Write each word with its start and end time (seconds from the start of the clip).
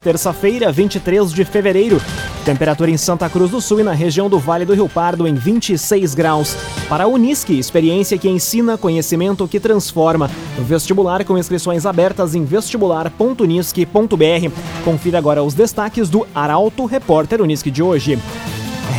Terça-feira, 0.00 0.70
23 0.70 1.32
de 1.32 1.44
fevereiro. 1.44 2.00
Temperatura 2.44 2.88
em 2.88 2.96
Santa 2.96 3.28
Cruz 3.28 3.50
do 3.50 3.60
Sul 3.60 3.80
e 3.80 3.82
na 3.82 3.90
região 3.90 4.30
do 4.30 4.38
Vale 4.38 4.64
do 4.64 4.72
Rio 4.72 4.88
Pardo 4.88 5.26
em 5.26 5.34
26 5.34 6.14
graus. 6.14 6.56
Para 6.88 7.02
a 7.02 7.08
Unisque, 7.08 7.58
experiência 7.58 8.16
que 8.16 8.28
ensina, 8.28 8.78
conhecimento 8.78 9.48
que 9.48 9.58
transforma. 9.58 10.30
Vestibular 10.56 11.24
com 11.24 11.36
inscrições 11.36 11.84
abertas 11.84 12.36
em 12.36 12.44
vestibular.unisque.br. 12.44 14.84
Confira 14.84 15.18
agora 15.18 15.42
os 15.42 15.52
destaques 15.52 16.08
do 16.08 16.24
Arauto 16.32 16.84
Repórter 16.84 17.42
Unisque 17.42 17.68
de 17.68 17.82
hoje. 17.82 18.16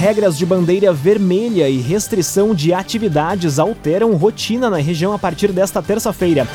Regras 0.02 0.38
de 0.38 0.46
bandeira 0.46 0.92
vermelha 0.92 1.70
e 1.70 1.78
restrição 1.78 2.54
de 2.54 2.74
atividades 2.74 3.58
alteram 3.58 4.18
rotina 4.18 4.70
na 4.70 4.80
região 4.80 5.14
a 5.14 5.18
partir 5.18 5.54
desta 5.54 5.82
terça-feira. 5.82 6.46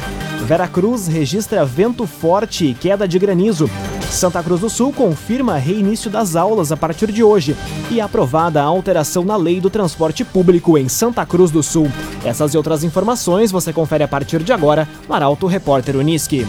Veracruz 0.45 1.09
registra 1.09 1.65
vento 1.65 2.07
forte 2.07 2.67
e 2.67 2.75
queda 2.75 3.09
de 3.09 3.19
granizo. 3.19 3.71
Santa 4.15 4.43
Cruz 4.43 4.61
do 4.61 4.71
Sul 4.71 4.93
confirma 4.93 5.59
reinício 5.59 6.09
das 6.09 6.37
aulas 6.37 6.71
a 6.71 6.77
partir 6.77 7.11
de 7.11 7.23
hoje 7.23 7.57
e 7.91 8.01
aprovada 8.01 8.63
a 8.63 8.65
alteração 8.65 9.25
na 9.25 9.37
lei 9.37 9.61
do 9.61 9.69
transporte 9.69 10.25
público 10.25 10.79
em 10.79 10.89
Santa 10.89 11.27
Cruz 11.27 11.51
do 11.51 11.63
Sul. 11.63 11.91
Essas 12.25 12.55
e 12.55 12.57
outras 12.57 12.85
informações 12.85 13.51
você 13.51 13.73
confere 13.73 14.05
a 14.05 14.09
partir 14.09 14.43
de 14.43 14.53
agora 14.53 14.89
no 15.09 15.15
Arauto 15.15 15.47
Repórter 15.47 15.97
Uniski. 15.97 16.47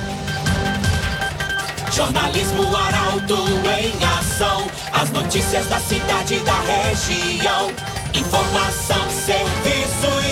Jornalismo 1.91 2.63
Arauto 2.75 3.37
em 3.79 4.05
ação. 4.19 4.67
As 4.93 5.09
notícias 5.11 5.65
da 5.67 5.79
cidade 5.79 6.35
e 6.35 6.39
da 6.39 6.59
região. 6.61 7.71
Informação, 8.13 9.09
serviço 9.09 10.21
e. 10.21 10.24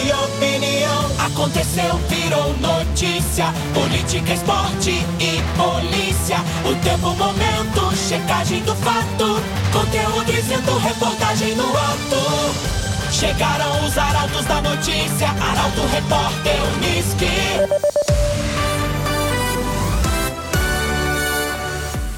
Aconteceu, 1.33 1.97
virou 2.09 2.53
notícia. 2.59 3.45
Política, 3.73 4.33
esporte 4.33 4.91
e 4.91 5.41
polícia. 5.57 6.37
O 6.63 6.75
tempo, 6.83 7.09
momento, 7.15 7.97
checagem 7.97 8.61
do 8.61 8.75
fato. 8.75 9.41
Conteúdo 9.71 10.31
dizendo, 10.31 10.77
reportagem 10.77 11.55
no 11.55 11.63
ato. 11.75 13.11
Chegaram 13.11 13.83
os 13.83 13.97
arautos 13.97 14.45
da 14.45 14.61
notícia. 14.61 15.27
Arauto, 15.29 15.81
repórter, 15.91 16.55
Uniski. 16.77 17.25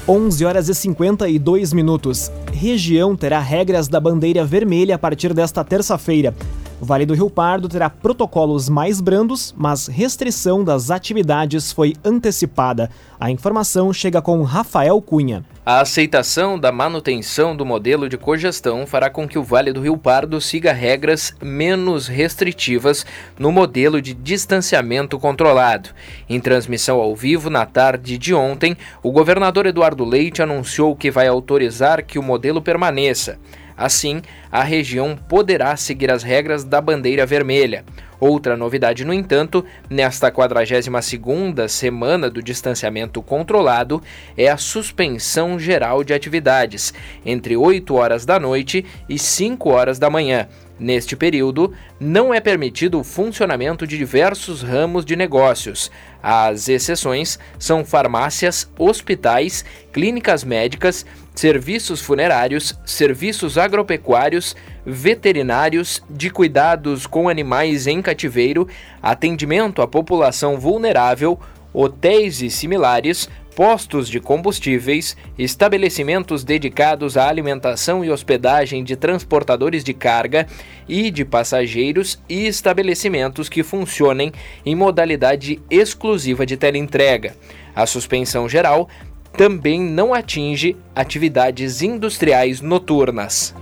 11 0.06 0.44
horas 0.44 0.68
e 0.68 0.74
52 0.74 1.72
minutos. 1.72 2.30
Região 2.52 3.16
terá 3.16 3.40
regras 3.40 3.88
da 3.88 3.98
bandeira 3.98 4.44
vermelha 4.44 4.96
a 4.96 4.98
partir 4.98 5.32
desta 5.32 5.64
terça-feira. 5.64 6.34
Vale 6.78 7.06
do 7.06 7.14
Rio 7.14 7.30
Pardo 7.30 7.70
terá 7.70 7.88
protocolos 7.88 8.68
mais 8.68 9.00
brandos, 9.00 9.54
mas 9.56 9.86
restrição 9.86 10.62
das 10.62 10.90
atividades 10.90 11.72
foi 11.72 11.94
antecipada. 12.04 12.90
A 13.18 13.30
informação 13.30 13.94
chega 13.94 14.20
com 14.20 14.42
Rafael 14.42 15.00
Cunha. 15.00 15.42
A 15.64 15.80
aceitação 15.80 16.58
da 16.58 16.70
manutenção 16.70 17.56
do 17.56 17.64
modelo 17.64 18.10
de 18.10 18.18
cogestão 18.18 18.86
fará 18.86 19.08
com 19.08 19.26
que 19.26 19.38
o 19.38 19.42
Vale 19.42 19.72
do 19.72 19.80
Rio 19.80 19.96
Pardo 19.96 20.38
siga 20.38 20.70
regras 20.70 21.34
menos 21.42 22.08
restritivas 22.08 23.06
no 23.38 23.50
modelo 23.50 24.00
de 24.02 24.12
distanciamento 24.12 25.18
controlado. 25.18 25.88
Em 26.28 26.38
transmissão 26.38 27.00
ao 27.00 27.16
vivo 27.16 27.48
na 27.48 27.64
tarde 27.64 28.18
de 28.18 28.34
ontem, 28.34 28.76
o 29.02 29.10
governador 29.10 29.64
Eduardo 29.64 30.04
Leite 30.04 30.42
anunciou 30.42 30.94
que 30.94 31.10
vai 31.10 31.26
autorizar 31.26 32.04
que 32.04 32.18
o 32.18 32.22
modelo 32.22 32.60
permaneça. 32.60 33.38
Assim, 33.76 34.22
a 34.50 34.62
região 34.62 35.16
poderá 35.28 35.76
seguir 35.76 36.10
as 36.10 36.22
regras 36.22 36.64
da 36.64 36.80
bandeira 36.80 37.26
vermelha. 37.26 37.84
Outra 38.18 38.56
novidade, 38.56 39.04
no 39.04 39.12
entanto, 39.12 39.64
nesta 39.90 40.32
42ª 40.32 41.68
semana 41.68 42.30
do 42.30 42.42
distanciamento 42.42 43.20
controlado 43.20 44.02
é 44.36 44.48
a 44.48 44.56
suspensão 44.56 45.58
geral 45.58 46.02
de 46.02 46.14
atividades 46.14 46.94
entre 47.26 47.56
8 47.56 47.94
horas 47.94 48.24
da 48.24 48.40
noite 48.40 48.86
e 49.06 49.18
5 49.18 49.68
horas 49.68 49.98
da 49.98 50.08
manhã. 50.08 50.48
Neste 50.78 51.16
período, 51.16 51.72
não 51.98 52.34
é 52.34 52.40
permitido 52.40 53.00
o 53.00 53.04
funcionamento 53.04 53.86
de 53.86 53.96
diversos 53.96 54.62
ramos 54.62 55.06
de 55.06 55.16
negócios. 55.16 55.90
As 56.22 56.68
exceções 56.68 57.38
são 57.58 57.84
farmácias, 57.84 58.70
hospitais, 58.78 59.64
clínicas 59.90 60.44
médicas 60.44 61.06
serviços 61.36 62.00
funerários, 62.00 62.74
serviços 62.84 63.58
agropecuários, 63.58 64.56
veterinários, 64.84 66.02
de 66.08 66.30
cuidados 66.30 67.06
com 67.06 67.28
animais 67.28 67.86
em 67.86 68.00
cativeiro, 68.00 68.66
atendimento 69.02 69.82
à 69.82 69.86
população 69.86 70.58
vulnerável, 70.58 71.38
hotéis 71.74 72.40
e 72.40 72.48
similares, 72.48 73.28
postos 73.54 74.08
de 74.08 74.20
combustíveis, 74.20 75.16
estabelecimentos 75.38 76.44
dedicados 76.44 77.16
à 77.16 77.26
alimentação 77.26 78.04
e 78.04 78.10
hospedagem 78.10 78.84
de 78.84 78.96
transportadores 78.96 79.82
de 79.82 79.94
carga 79.94 80.46
e 80.86 81.10
de 81.10 81.24
passageiros 81.24 82.18
e 82.28 82.46
estabelecimentos 82.46 83.48
que 83.48 83.62
funcionem 83.62 84.30
em 84.64 84.74
modalidade 84.74 85.58
exclusiva 85.70 86.44
de 86.44 86.56
teleentrega. 86.58 87.34
A 87.74 87.84
suspensão 87.86 88.48
geral 88.48 88.88
também 89.36 89.80
não 89.80 90.14
atinge 90.14 90.76
atividades 90.94 91.82
industriais 91.82 92.60
noturnas. 92.60 93.54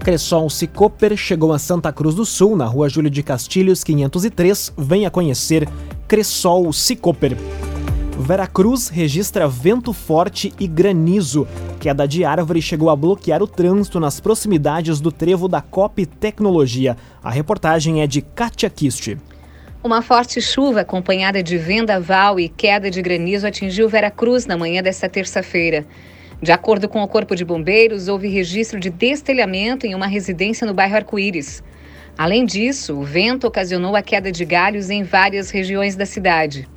Cressol 0.00 0.48
Cicoper 0.48 1.14
chegou 1.14 1.52
a 1.52 1.58
Santa 1.58 1.92
Cruz 1.92 2.14
do 2.14 2.24
Sul, 2.24 2.56
na 2.56 2.64
rua 2.64 2.88
Júlio 2.88 3.10
de 3.10 3.22
Castilhos, 3.22 3.84
503. 3.84 4.72
Venha 4.78 5.10
conhecer 5.10 5.68
Cressol 6.08 6.72
Cicoper. 6.72 7.36
Veracruz 8.18 8.88
registra 8.88 9.46
vento 9.46 9.92
forte 9.92 10.54
e 10.58 10.66
granizo. 10.66 11.46
Queda 11.78 12.06
de 12.08 12.24
árvore 12.24 12.62
chegou 12.62 12.88
a 12.88 12.96
bloquear 12.96 13.42
o 13.42 13.46
trânsito 13.46 14.00
nas 14.00 14.20
proximidades 14.20 15.00
do 15.00 15.12
trevo 15.12 15.48
da 15.48 15.60
COP 15.60 16.06
Tecnologia. 16.06 16.96
A 17.22 17.30
reportagem 17.30 18.00
é 18.00 18.06
de 18.06 18.22
Katia 18.22 18.70
Kist. 18.70 19.16
Uma 19.82 20.02
forte 20.02 20.42
chuva 20.42 20.82
acompanhada 20.82 21.42
de 21.42 21.56
vendaval 21.56 22.38
e 22.38 22.50
queda 22.50 22.90
de 22.90 23.00
granizo 23.00 23.46
atingiu 23.46 23.88
Veracruz 23.88 24.44
na 24.44 24.54
manhã 24.54 24.82
desta 24.82 25.08
terça-feira. 25.08 25.86
De 26.42 26.52
acordo 26.52 26.86
com 26.86 27.02
o 27.02 27.08
Corpo 27.08 27.34
de 27.34 27.46
Bombeiros, 27.46 28.06
houve 28.06 28.28
registro 28.28 28.78
de 28.78 28.90
destelhamento 28.90 29.86
em 29.86 29.94
uma 29.94 30.06
residência 30.06 30.66
no 30.66 30.74
bairro 30.74 30.96
Arco-Íris. 30.96 31.64
Além 32.18 32.44
disso, 32.44 32.94
o 32.94 33.02
vento 33.02 33.46
ocasionou 33.46 33.96
a 33.96 34.02
queda 34.02 34.30
de 34.30 34.44
galhos 34.44 34.90
em 34.90 35.02
várias 35.02 35.48
regiões 35.48 35.96
da 35.96 36.04
cidade. 36.04 36.68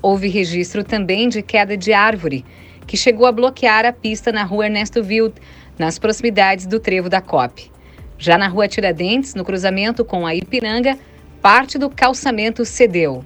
Houve 0.00 0.28
registro 0.28 0.84
também 0.84 1.28
de 1.28 1.42
queda 1.42 1.76
de 1.76 1.92
árvore, 1.92 2.44
que 2.86 2.96
chegou 2.96 3.26
a 3.26 3.32
bloquear 3.32 3.84
a 3.84 3.92
pista 3.92 4.30
na 4.30 4.44
rua 4.44 4.66
Ernesto 4.66 5.00
Wild, 5.00 5.34
nas 5.76 5.98
proximidades 5.98 6.66
do 6.66 6.78
trevo 6.78 7.08
da 7.08 7.20
COP. 7.20 7.68
Já 8.16 8.38
na 8.38 8.46
rua 8.46 8.68
Tiradentes, 8.68 9.34
no 9.34 9.44
cruzamento 9.44 10.04
com 10.04 10.24
a 10.24 10.36
Ipiranga, 10.36 10.96
parte 11.44 11.76
do 11.76 11.90
calçamento 11.90 12.64
cedeu. 12.64 13.22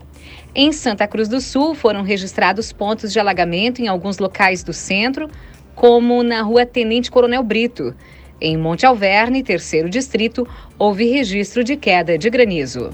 Em 0.52 0.72
Santa 0.72 1.06
Cruz 1.06 1.28
do 1.28 1.40
Sul, 1.40 1.72
foram 1.72 2.02
registrados 2.02 2.72
pontos 2.72 3.12
de 3.12 3.20
alagamento 3.20 3.80
em 3.80 3.86
alguns 3.86 4.18
locais 4.18 4.64
do 4.64 4.72
centro, 4.72 5.30
como 5.72 6.24
na 6.24 6.42
rua 6.42 6.66
Tenente 6.66 7.12
Coronel 7.12 7.44
Brito. 7.44 7.94
Em 8.40 8.56
Monte 8.56 8.84
Alverne, 8.84 9.44
terceiro 9.44 9.88
distrito, 9.88 10.44
houve 10.76 11.08
registro 11.08 11.62
de 11.62 11.76
queda 11.76 12.18
de 12.18 12.28
granizo. 12.28 12.90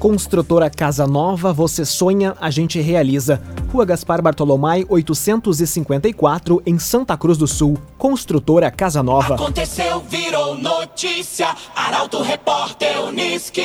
Construtora 0.00 0.68
Casa 0.68 1.06
Nova, 1.06 1.52
você 1.52 1.84
sonha, 1.84 2.34
a 2.40 2.50
gente 2.50 2.80
realiza. 2.80 3.40
Rua 3.72 3.84
Gaspar 3.84 4.20
Bartolomai, 4.20 4.84
854, 4.88 6.60
em 6.66 6.76
Santa 6.76 7.16
Cruz 7.16 7.38
do 7.38 7.46
Sul. 7.46 7.78
Construtora 7.96 8.68
Casa 8.72 9.00
Nova. 9.00 9.36
Aconteceu, 9.36 10.00
virou 10.00 10.58
notícia. 10.58 11.54
Arauto 11.74 12.20
Repórter 12.20 13.00
Uniski. 13.04 13.62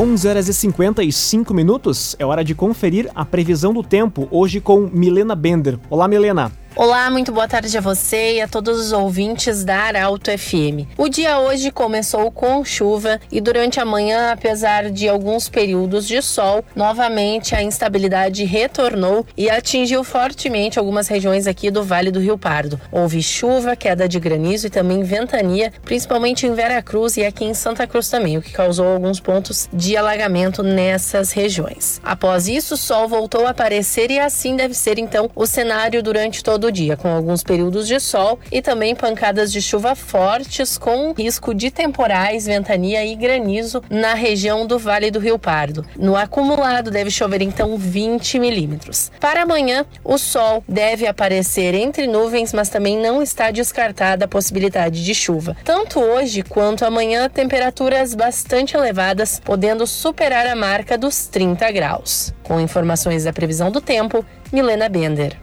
11 0.00 0.26
horas 0.26 0.48
e 0.48 0.54
55 0.54 1.52
minutos. 1.52 2.16
É 2.18 2.24
hora 2.24 2.42
de 2.42 2.54
conferir 2.54 3.10
a 3.14 3.24
previsão 3.24 3.74
do 3.74 3.82
tempo 3.82 4.26
hoje 4.30 4.58
com 4.60 4.88
Milena 4.92 5.36
Bender. 5.36 5.78
Olá, 5.90 6.08
Milena. 6.08 6.50
Olá, 6.74 7.10
muito 7.10 7.30
boa 7.30 7.46
tarde 7.46 7.76
a 7.76 7.82
você 7.82 8.36
e 8.36 8.40
a 8.40 8.48
todos 8.48 8.80
os 8.80 8.92
ouvintes 8.92 9.62
da 9.62 9.76
Arauto 9.76 10.30
FM. 10.30 10.88
O 10.96 11.06
dia 11.06 11.38
hoje 11.38 11.70
começou 11.70 12.30
com 12.30 12.64
chuva 12.64 13.20
e 13.30 13.42
durante 13.42 13.78
a 13.78 13.84
manhã, 13.84 14.32
apesar 14.32 14.90
de 14.90 15.06
alguns 15.06 15.50
períodos 15.50 16.08
de 16.08 16.22
sol, 16.22 16.64
novamente 16.74 17.54
a 17.54 17.62
instabilidade 17.62 18.44
retornou 18.44 19.26
e 19.36 19.50
atingiu 19.50 20.02
fortemente 20.02 20.78
algumas 20.78 21.08
regiões 21.08 21.46
aqui 21.46 21.70
do 21.70 21.84
Vale 21.84 22.10
do 22.10 22.20
Rio 22.20 22.38
Pardo. 22.38 22.80
Houve 22.90 23.22
chuva, 23.22 23.76
queda 23.76 24.08
de 24.08 24.18
granizo 24.18 24.66
e 24.66 24.70
também 24.70 25.02
ventania, 25.02 25.70
principalmente 25.84 26.46
em 26.46 26.54
Veracruz 26.54 27.18
e 27.18 27.24
aqui 27.24 27.44
em 27.44 27.52
Santa 27.52 27.86
Cruz 27.86 28.08
também, 28.08 28.38
o 28.38 28.42
que 28.42 28.50
causou 28.50 28.86
alguns 28.86 29.20
pontos 29.20 29.68
de 29.70 29.94
alagamento 29.94 30.62
nessas 30.62 31.32
regiões. 31.32 32.00
Após 32.02 32.48
isso, 32.48 32.74
o 32.74 32.78
sol 32.78 33.06
voltou 33.06 33.46
a 33.46 33.50
aparecer 33.50 34.10
e 34.10 34.18
assim 34.18 34.56
deve 34.56 34.72
ser 34.72 34.98
então 34.98 35.30
o 35.36 35.46
cenário 35.46 36.02
durante 36.02 36.42
todo 36.42 36.61
do 36.62 36.70
dia, 36.70 36.96
com 36.96 37.08
alguns 37.08 37.42
períodos 37.42 37.88
de 37.88 37.98
sol 37.98 38.38
e 38.50 38.62
também 38.62 38.94
pancadas 38.94 39.50
de 39.50 39.60
chuva 39.60 39.96
fortes 39.96 40.78
com 40.78 41.12
risco 41.12 41.52
de 41.52 41.70
temporais, 41.70 42.46
ventania 42.46 43.04
e 43.04 43.16
granizo 43.16 43.82
na 43.90 44.14
região 44.14 44.64
do 44.64 44.78
Vale 44.78 45.10
do 45.10 45.18
Rio 45.18 45.38
Pardo. 45.38 45.84
No 45.98 46.16
acumulado 46.16 46.90
deve 46.90 47.10
chover 47.10 47.42
então 47.42 47.76
20 47.76 48.38
milímetros. 48.38 49.10
Para 49.18 49.42
amanhã, 49.42 49.84
o 50.04 50.16
sol 50.16 50.62
deve 50.68 51.04
aparecer 51.06 51.74
entre 51.74 52.06
nuvens, 52.06 52.52
mas 52.52 52.68
também 52.68 52.96
não 52.96 53.20
está 53.20 53.50
descartada 53.50 54.24
a 54.24 54.28
possibilidade 54.28 55.04
de 55.04 55.14
chuva. 55.14 55.56
Tanto 55.64 55.98
hoje 55.98 56.42
quanto 56.42 56.84
amanhã, 56.84 57.28
temperaturas 57.28 58.14
bastante 58.14 58.76
elevadas, 58.76 59.40
podendo 59.44 59.84
superar 59.84 60.46
a 60.46 60.54
marca 60.54 60.96
dos 60.96 61.26
30 61.26 61.72
graus. 61.72 62.32
Com 62.44 62.60
informações 62.60 63.24
da 63.24 63.32
previsão 63.32 63.70
do 63.70 63.80
tempo, 63.80 64.24
Milena 64.52 64.88
Bender. 64.88 65.36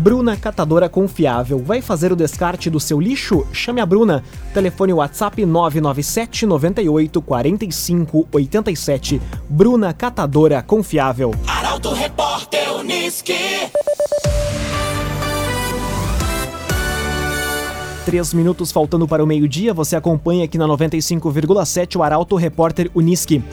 Bruna 0.00 0.34
Catadora 0.34 0.88
Confiável. 0.88 1.58
Vai 1.58 1.82
fazer 1.82 2.10
o 2.10 2.16
descarte 2.16 2.70
do 2.70 2.80
seu 2.80 2.98
lixo? 2.98 3.46
Chame 3.52 3.82
a 3.82 3.86
Bruna. 3.86 4.24
Telefone 4.54 4.94
WhatsApp 4.94 5.44
997 5.44 6.46
98 6.46 7.20
45 7.20 8.26
87. 8.32 9.20
Bruna 9.46 9.92
Catadora 9.92 10.62
Confiável. 10.62 11.32
Arauto 11.46 11.92
Repórter 11.92 12.76
Uniski. 12.76 13.34
Três 18.06 18.32
minutos 18.32 18.72
faltando 18.72 19.06
para 19.06 19.22
o 19.22 19.26
meio-dia, 19.26 19.74
você 19.74 19.96
acompanha 19.96 20.46
aqui 20.46 20.56
na 20.56 20.66
95,7 20.66 21.96
o 21.96 22.02
Arauto 22.02 22.36
Repórter 22.36 22.90
Uniski. 22.94 23.44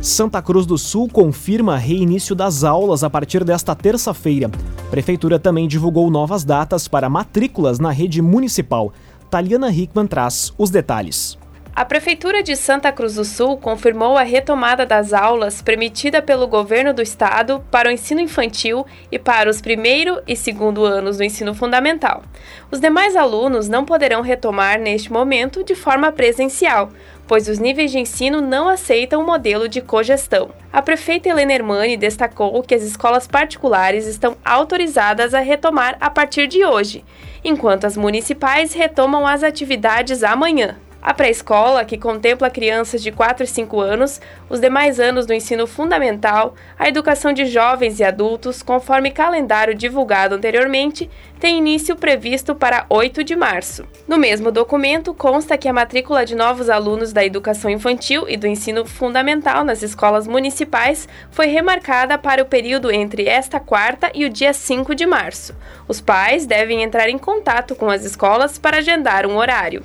Santa 0.00 0.40
Cruz 0.40 0.66
do 0.66 0.78
Sul 0.78 1.08
confirma 1.08 1.76
reinício 1.76 2.34
das 2.34 2.62
aulas 2.62 3.02
a 3.02 3.10
partir 3.10 3.42
desta 3.42 3.74
terça-feira. 3.74 4.50
Prefeitura 4.90 5.38
também 5.38 5.66
divulgou 5.66 6.10
novas 6.10 6.44
datas 6.44 6.86
para 6.86 7.08
matrículas 7.08 7.78
na 7.78 7.90
rede 7.90 8.22
municipal. 8.22 8.92
Taliana 9.30 9.70
Hickman 9.70 10.06
traz 10.06 10.52
os 10.56 10.70
detalhes. 10.70 11.36
A 11.76 11.84
Prefeitura 11.84 12.42
de 12.42 12.56
Santa 12.56 12.90
Cruz 12.90 13.16
do 13.16 13.24
Sul 13.24 13.58
confirmou 13.58 14.16
a 14.16 14.22
retomada 14.22 14.86
das 14.86 15.12
aulas 15.12 15.60
permitida 15.60 16.22
pelo 16.22 16.46
governo 16.46 16.94
do 16.94 17.02
estado 17.02 17.62
para 17.70 17.90
o 17.90 17.92
ensino 17.92 18.18
infantil 18.18 18.86
e 19.12 19.18
para 19.18 19.50
os 19.50 19.60
primeiro 19.60 20.22
e 20.26 20.34
segundo 20.34 20.86
anos 20.86 21.18
do 21.18 21.22
ensino 21.22 21.54
fundamental. 21.54 22.22
Os 22.70 22.80
demais 22.80 23.14
alunos 23.14 23.68
não 23.68 23.84
poderão 23.84 24.22
retomar 24.22 24.80
neste 24.80 25.12
momento 25.12 25.62
de 25.62 25.74
forma 25.74 26.10
presencial, 26.10 26.88
pois 27.26 27.48
os 27.48 27.58
níveis 27.58 27.90
de 27.90 27.98
ensino 27.98 28.40
não 28.40 28.68
aceitam 28.68 29.20
o 29.20 29.26
modelo 29.26 29.68
de 29.68 29.80
cogestão. 29.80 30.50
A 30.72 30.80
prefeita 30.80 31.28
Helena 31.28 31.52
Hermani 31.52 31.96
destacou 31.96 32.62
que 32.62 32.74
as 32.74 32.82
escolas 32.82 33.26
particulares 33.26 34.06
estão 34.06 34.36
autorizadas 34.44 35.34
a 35.34 35.40
retomar 35.40 35.96
a 36.00 36.10
partir 36.10 36.46
de 36.46 36.64
hoje, 36.64 37.04
enquanto 37.44 37.84
as 37.84 37.96
municipais 37.96 38.72
retomam 38.72 39.26
as 39.26 39.42
atividades 39.42 40.22
amanhã. 40.22 40.76
A 41.06 41.14
pré-escola, 41.14 41.84
que 41.84 41.96
contempla 41.96 42.50
crianças 42.50 43.00
de 43.00 43.12
4 43.12 43.44
e 43.44 43.46
5 43.46 43.80
anos, 43.80 44.20
os 44.50 44.58
demais 44.58 44.98
anos 44.98 45.24
do 45.24 45.32
ensino 45.32 45.64
fundamental, 45.64 46.56
a 46.76 46.88
educação 46.88 47.32
de 47.32 47.46
jovens 47.46 48.00
e 48.00 48.04
adultos, 48.04 48.60
conforme 48.60 49.12
calendário 49.12 49.72
divulgado 49.72 50.34
anteriormente, 50.34 51.08
tem 51.38 51.58
início 51.58 51.96
previsto 51.96 52.54
para 52.54 52.86
8 52.88 53.22
de 53.22 53.36
março. 53.36 53.84
No 54.06 54.16
mesmo 54.16 54.50
documento, 54.50 55.12
consta 55.12 55.58
que 55.58 55.68
a 55.68 55.72
matrícula 55.72 56.24
de 56.24 56.34
novos 56.34 56.68
alunos 56.68 57.12
da 57.12 57.24
educação 57.24 57.70
infantil 57.70 58.28
e 58.28 58.36
do 58.36 58.46
ensino 58.46 58.84
fundamental 58.86 59.64
nas 59.64 59.82
escolas 59.82 60.26
municipais 60.26 61.08
foi 61.30 61.46
remarcada 61.46 62.16
para 62.18 62.42
o 62.42 62.46
período 62.46 62.90
entre 62.90 63.26
esta 63.28 63.60
quarta 63.60 64.10
e 64.14 64.24
o 64.24 64.30
dia 64.30 64.52
5 64.52 64.94
de 64.94 65.06
março. 65.06 65.54
Os 65.86 66.00
pais 66.00 66.46
devem 66.46 66.82
entrar 66.82 67.08
em 67.08 67.18
contato 67.18 67.74
com 67.74 67.90
as 67.90 68.04
escolas 68.04 68.58
para 68.58 68.78
agendar 68.78 69.26
um 69.26 69.36
horário. 69.36 69.82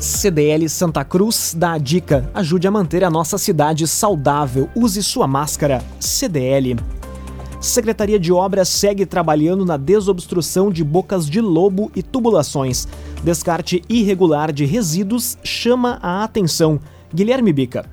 CDL 0.00 0.68
Santa 0.68 1.04
Cruz 1.04 1.54
dá 1.56 1.72
a 1.72 1.78
dica: 1.78 2.30
ajude 2.34 2.66
a 2.66 2.70
manter 2.70 3.02
a 3.02 3.10
nossa 3.10 3.38
cidade 3.38 3.86
saudável. 3.88 4.68
Use 4.74 5.02
sua 5.02 5.26
máscara. 5.26 5.82
CDL. 5.98 6.76
Secretaria 7.64 8.20
de 8.20 8.30
Obras 8.30 8.68
segue 8.68 9.06
trabalhando 9.06 9.64
na 9.64 9.78
desobstrução 9.78 10.70
de 10.70 10.84
bocas 10.84 11.26
de 11.26 11.40
lobo 11.40 11.90
e 11.96 12.02
tubulações. 12.02 12.86
Descarte 13.22 13.82
irregular 13.88 14.52
de 14.52 14.66
resíduos 14.66 15.38
chama 15.42 15.98
a 16.02 16.22
atenção. 16.22 16.78
Guilherme 17.12 17.54
Bica. 17.54 17.86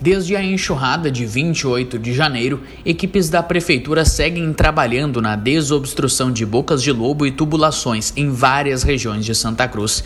Desde 0.00 0.36
a 0.36 0.44
enxurrada 0.44 1.10
de 1.10 1.26
28 1.26 1.98
de 1.98 2.12
janeiro, 2.12 2.62
equipes 2.84 3.28
da 3.28 3.42
prefeitura 3.42 4.04
seguem 4.04 4.52
trabalhando 4.52 5.20
na 5.20 5.34
desobstrução 5.34 6.30
de 6.30 6.46
bocas 6.46 6.80
de 6.80 6.92
lobo 6.92 7.26
e 7.26 7.32
tubulações 7.32 8.12
em 8.16 8.30
várias 8.30 8.84
regiões 8.84 9.24
de 9.24 9.34
Santa 9.34 9.66
Cruz. 9.66 10.04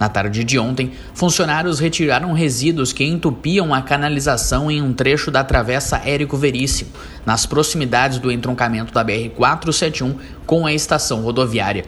Na 0.00 0.08
tarde 0.08 0.42
de 0.44 0.58
ontem, 0.58 0.92
funcionários 1.12 1.78
retiraram 1.78 2.32
resíduos 2.32 2.90
que 2.90 3.04
entupiam 3.04 3.74
a 3.74 3.82
canalização 3.82 4.70
em 4.70 4.80
um 4.80 4.94
trecho 4.94 5.30
da 5.30 5.44
travessa 5.44 6.00
Érico 6.02 6.38
Veríssimo, 6.38 6.90
nas 7.26 7.44
proximidades 7.44 8.18
do 8.18 8.32
entroncamento 8.32 8.94
da 8.94 9.04
BR-471 9.04 10.16
com 10.46 10.64
a 10.64 10.72
estação 10.72 11.20
rodoviária. 11.20 11.84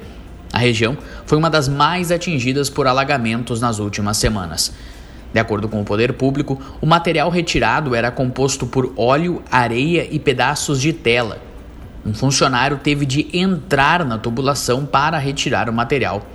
A 0.52 0.58
região 0.58 0.98
foi 1.24 1.38
uma 1.38 1.48
das 1.48 1.68
mais 1.68 2.12
atingidas 2.12 2.68
por 2.68 2.86
alagamentos 2.86 3.62
nas 3.62 3.78
últimas 3.78 4.18
semanas. 4.18 4.74
De 5.32 5.40
acordo 5.40 5.66
com 5.66 5.80
o 5.80 5.84
poder 5.84 6.12
público, 6.12 6.60
o 6.82 6.86
material 6.86 7.30
retirado 7.30 7.94
era 7.94 8.10
composto 8.10 8.66
por 8.66 8.92
óleo, 8.94 9.42
areia 9.50 10.06
e 10.10 10.18
pedaços 10.18 10.82
de 10.82 10.92
tela. 10.92 11.38
Um 12.04 12.12
funcionário 12.12 12.76
teve 12.76 13.06
de 13.06 13.26
entrar 13.32 14.04
na 14.04 14.18
tubulação 14.18 14.84
para 14.84 15.16
retirar 15.16 15.70
o 15.70 15.72
material. 15.72 16.26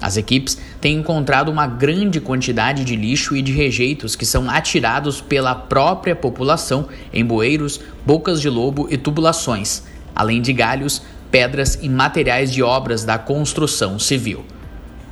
As 0.00 0.16
equipes 0.16 0.58
têm 0.80 0.98
encontrado 0.98 1.50
uma 1.50 1.66
grande 1.66 2.20
quantidade 2.20 2.84
de 2.84 2.96
lixo 2.96 3.36
e 3.36 3.42
de 3.42 3.52
rejeitos 3.52 4.14
que 4.14 4.26
são 4.26 4.50
atirados 4.50 5.20
pela 5.20 5.54
própria 5.54 6.14
população 6.14 6.88
em 7.12 7.24
bueiros, 7.24 7.80
bocas 8.04 8.40
de 8.40 8.48
lobo 8.48 8.86
e 8.90 8.96
tubulações, 8.96 9.82
além 10.14 10.42
de 10.42 10.52
galhos, 10.52 11.02
pedras 11.30 11.78
e 11.82 11.88
materiais 11.88 12.52
de 12.52 12.62
obras 12.62 13.04
da 13.04 13.18
construção 13.18 13.98
civil. 13.98 14.44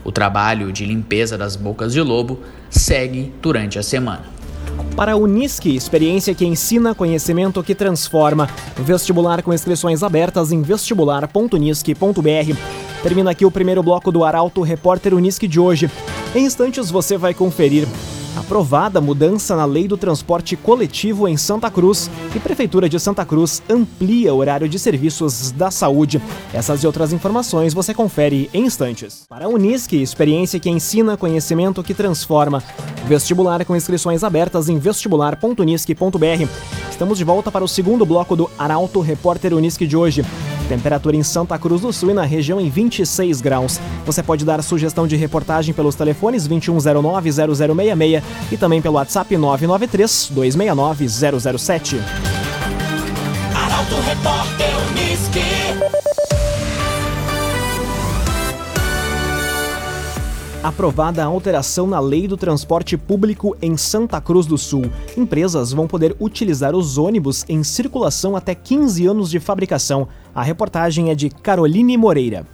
O 0.04 0.12
trabalho 0.12 0.70
de 0.70 0.84
limpeza 0.84 1.38
das 1.38 1.56
bocas 1.56 1.92
de 1.92 2.02
lobo 2.02 2.40
segue 2.68 3.32
durante 3.40 3.78
a 3.78 3.82
semana. 3.82 4.34
Para 4.94 5.12
a 5.12 5.16
Unisque, 5.16 5.74
experiência 5.74 6.34
que 6.34 6.44
ensina, 6.44 6.94
conhecimento 6.94 7.62
que 7.62 7.74
transforma. 7.74 8.48
Vestibular 8.76 9.42
com 9.42 9.52
inscrições 9.52 10.02
abertas 10.02 10.52
em 10.52 10.62
vestibular.unisque.br. 10.62 12.83
Termina 13.04 13.32
aqui 13.32 13.44
o 13.44 13.50
primeiro 13.50 13.82
bloco 13.82 14.10
do 14.10 14.24
Arauto 14.24 14.62
Repórter 14.62 15.12
Unisque 15.12 15.46
de 15.46 15.60
hoje. 15.60 15.90
Em 16.34 16.46
instantes 16.46 16.90
você 16.90 17.18
vai 17.18 17.34
conferir 17.34 17.86
aprovada 18.34 18.98
mudança 18.98 19.54
na 19.54 19.66
lei 19.66 19.86
do 19.86 19.98
transporte 19.98 20.56
coletivo 20.56 21.28
em 21.28 21.36
Santa 21.36 21.70
Cruz 21.70 22.10
e 22.34 22.40
Prefeitura 22.40 22.88
de 22.88 22.98
Santa 22.98 23.22
Cruz 23.22 23.62
amplia 23.68 24.32
o 24.32 24.38
horário 24.38 24.66
de 24.66 24.78
serviços 24.78 25.50
da 25.50 25.70
saúde. 25.70 26.18
Essas 26.50 26.82
e 26.82 26.86
outras 26.86 27.12
informações 27.12 27.74
você 27.74 27.92
confere 27.92 28.48
em 28.54 28.64
instantes. 28.64 29.26
Para 29.28 29.44
a 29.44 29.48
Unisque, 29.48 30.00
experiência 30.00 30.58
que 30.58 30.70
ensina, 30.70 31.14
conhecimento 31.14 31.82
que 31.82 31.92
transforma. 31.92 32.62
Vestibular 33.06 33.66
com 33.66 33.76
inscrições 33.76 34.24
abertas 34.24 34.70
em 34.70 34.78
vestibular.unisque.br. 34.78 36.48
Estamos 36.90 37.18
de 37.18 37.24
volta 37.24 37.52
para 37.52 37.64
o 37.64 37.68
segundo 37.68 38.06
bloco 38.06 38.34
do 38.34 38.50
Arauto 38.58 39.02
Repórter 39.02 39.52
Unisque 39.52 39.86
de 39.86 39.94
hoje. 39.94 40.24
Temperatura 40.68 41.16
em 41.16 41.22
Santa 41.22 41.58
Cruz 41.58 41.80
do 41.82 41.92
Sul 41.92 42.10
e 42.10 42.14
na 42.14 42.24
região 42.24 42.60
em 42.60 42.68
26 42.68 43.40
graus. 43.40 43.80
Você 44.06 44.22
pode 44.22 44.44
dar 44.44 44.62
sugestão 44.62 45.06
de 45.06 45.16
reportagem 45.16 45.74
pelos 45.74 45.94
telefones 45.94 46.48
2109-0066 46.48 48.22
e 48.52 48.56
também 48.56 48.80
pelo 48.80 48.94
WhatsApp 48.94 49.34
993-269-007. 49.34 51.98
Aprovada 60.64 61.22
a 61.22 61.26
alteração 61.26 61.86
na 61.86 62.00
lei 62.00 62.26
do 62.26 62.38
transporte 62.38 62.96
público 62.96 63.54
em 63.60 63.76
Santa 63.76 64.18
Cruz 64.18 64.46
do 64.46 64.56
Sul. 64.56 64.90
Empresas 65.14 65.72
vão 65.74 65.86
poder 65.86 66.16
utilizar 66.18 66.74
os 66.74 66.96
ônibus 66.96 67.44
em 67.50 67.62
circulação 67.62 68.34
até 68.34 68.54
15 68.54 69.06
anos 69.06 69.30
de 69.30 69.38
fabricação. 69.38 70.08
A 70.34 70.42
reportagem 70.42 71.10
é 71.10 71.14
de 71.14 71.28
Caroline 71.28 71.98
Moreira. 71.98 72.46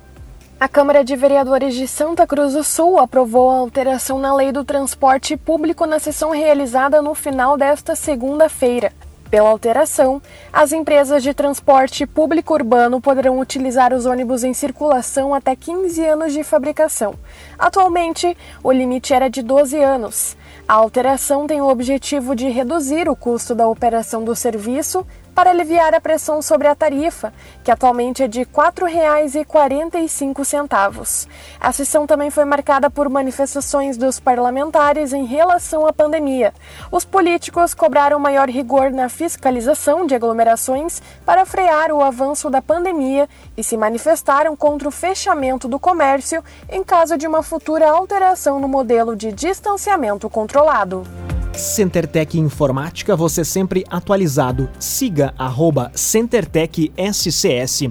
A 0.59 0.69
Câmara 0.69 1.05
de 1.05 1.15
Vereadores 1.15 1.77
de 1.77 1.87
Santa 1.87 2.27
Cruz 2.27 2.55
do 2.55 2.65
Sul 2.65 2.99
aprovou 2.99 3.49
a 3.49 3.59
alteração 3.59 4.19
na 4.19 4.35
lei 4.35 4.51
do 4.51 4.65
transporte 4.65 5.37
público 5.37 5.87
na 5.87 6.01
sessão 6.01 6.33
realizada 6.33 7.01
no 7.01 7.15
final 7.15 7.57
desta 7.57 7.95
segunda-feira. 7.95 8.93
Pela 9.31 9.49
alteração, 9.49 10.21
as 10.53 10.73
empresas 10.73 11.23
de 11.23 11.33
transporte 11.33 12.05
público 12.05 12.53
urbano 12.53 13.01
poderão 13.01 13.39
utilizar 13.39 13.95
os 13.95 14.05
ônibus 14.05 14.43
em 14.43 14.53
circulação 14.53 15.33
até 15.33 15.55
15 15.55 16.05
anos 16.05 16.33
de 16.33 16.43
fabricação. 16.43 17.15
Atualmente, 17.57 18.37
o 18.61 18.73
limite 18.73 19.15
era 19.15 19.31
de 19.31 19.41
12 19.41 19.81
anos. 19.81 20.37
A 20.67 20.75
alteração 20.75 21.47
tem 21.47 21.61
o 21.61 21.69
objetivo 21.69 22.35
de 22.35 22.49
reduzir 22.49 23.09
o 23.09 23.15
custo 23.15 23.55
da 23.55 23.69
operação 23.69 24.25
do 24.25 24.35
serviço, 24.35 25.07
para 25.35 25.51
aliviar 25.51 25.93
a 25.95 26.01
pressão 26.01 26.41
sobre 26.43 26.69
a 26.69 26.75
tarifa, 26.75 27.33
que 27.63 27.71
atualmente 27.71 28.23
é 28.23 28.29
de 28.29 28.41
R$ 28.41 28.47
4,45. 28.47 31.29
A 31.61 31.73
sessão 31.73 32.07
também 32.07 32.31
foi 32.31 32.45
marcada 32.45 32.91
por 32.91 33.09
manifestações 33.09 33.97
dos 33.97 34.21
parlamentares 34.21 35.13
em 35.13 35.25
relação 35.25 35.87
à 35.87 35.93
pandemia. 35.93 36.53
Os 36.91 37.05
políticos 37.05 37.75
cobraram 37.75 38.19
maior 38.19 38.49
rigor 38.49 38.91
na 38.91 39.09
fiscalização 39.09 40.05
de 40.07 40.15
aglomerações 40.15 41.01
para 41.25 41.47
frear 41.47 41.93
o 41.93 42.03
avanço 42.03 42.51
da 42.51 42.61
pandemia 42.61 43.29
e 43.57 43.65
se 43.65 43.77
manifestaram 43.77 44.57
contra 44.57 44.89
o 44.89 44.93
fechamento 44.93 45.69
do 45.69 45.79
comércio 45.79 46.43
em 46.69 46.83
caso 46.83 47.17
de 47.17 47.27
uma 47.27 47.43
futura 47.43 47.91
alteração 47.91 48.61
no 48.61 48.69
modelo 48.69 49.17
de 49.17 49.33
distanciamento 49.33 50.29
controlado. 50.29 51.30
CenterTech 51.53 52.39
Informática, 52.39 53.15
você 53.15 53.45
sempre 53.45 53.85
atualizado. 53.91 54.69
Siga 54.79 55.35
arroba 55.37 55.91
CenterTech 55.95 56.93
SCS. 56.97 57.91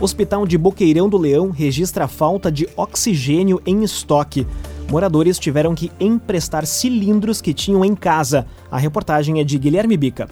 Hospital 0.00 0.46
de 0.46 0.56
Boqueirão 0.56 1.08
do 1.08 1.18
Leão 1.18 1.50
registra 1.50 2.08
falta 2.08 2.50
de 2.50 2.68
oxigênio 2.76 3.60
em 3.66 3.84
estoque. 3.84 4.46
Moradores 4.90 5.38
tiveram 5.38 5.74
que 5.74 5.92
emprestar 6.00 6.66
cilindros 6.66 7.40
que 7.40 7.54
tinham 7.54 7.84
em 7.84 7.94
casa. 7.94 8.46
A 8.70 8.78
reportagem 8.78 9.40
é 9.40 9.44
de 9.44 9.58
Guilherme 9.58 9.96
Bica. 9.96 10.28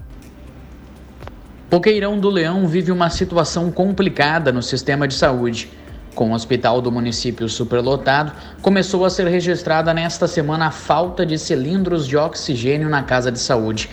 Boqueirão 1.71 2.19
do 2.19 2.31
Leão 2.31 2.67
vive 2.67 2.90
uma 2.90 3.11
situação 3.11 3.71
complicada 3.71 4.50
no 4.50 4.62
sistema 4.62 5.07
de 5.07 5.14
saúde. 5.14 5.71
Com 6.18 6.32
o 6.32 6.34
hospital 6.34 6.80
do 6.80 6.90
município 6.90 7.48
superlotado, 7.48 8.32
começou 8.60 9.04
a 9.04 9.08
ser 9.08 9.28
registrada 9.28 9.94
nesta 9.94 10.26
semana 10.26 10.66
a 10.66 10.70
falta 10.72 11.25
de 11.25 11.38
cilindros 11.38 12.08
de 12.08 12.16
oxigênio 12.16 12.88
na 12.88 13.04
casa 13.04 13.30
de 13.30 13.38
saúde. 13.38 13.88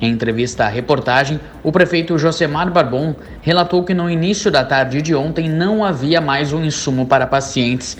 Em 0.00 0.10
entrevista 0.10 0.64
à 0.64 0.68
reportagem, 0.68 1.38
o 1.62 1.70
prefeito 1.70 2.16
Josemar 2.16 2.72
Barbon 2.72 3.14
relatou 3.42 3.84
que 3.84 3.92
no 3.92 4.08
início 4.08 4.50
da 4.50 4.64
tarde 4.64 5.02
de 5.02 5.14
ontem 5.14 5.50
não 5.50 5.84
havia 5.84 6.18
mais 6.18 6.50
um 6.50 6.64
insumo 6.64 7.04
para 7.04 7.26
pacientes. 7.26 7.98